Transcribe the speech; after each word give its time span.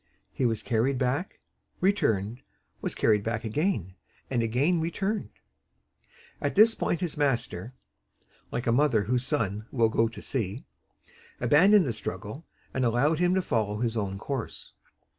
He 0.33 0.47
was 0.47 0.63
carried 0.63 0.97
back, 0.97 1.41
returned, 1.79 2.41
was 2.81 2.95
carried 2.95 3.21
back 3.21 3.43
again, 3.43 3.93
and 4.31 4.41
again 4.41 4.81
returned. 4.81 5.29
At 6.41 6.55
this 6.55 6.73
point 6.73 7.01
his 7.01 7.17
master 7.17 7.75
"like 8.51 8.65
a 8.65 8.71
mother 8.71 9.03
whose 9.03 9.27
son 9.27 9.67
will 9.69 9.89
go 9.89 10.07
to 10.07 10.19
sea" 10.19 10.65
abandoned 11.39 11.85
the 11.85 11.93
struggle 11.93 12.47
and 12.73 12.83
allowed 12.83 13.19
him 13.19 13.35
to 13.35 13.43
follow 13.43 13.77
his 13.77 13.95
own 13.95 14.17
course. 14.17 14.73